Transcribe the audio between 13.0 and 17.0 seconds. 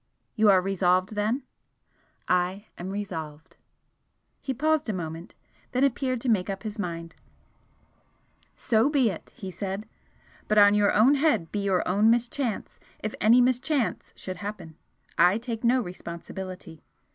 if any mischance should happen! I take no responsibility.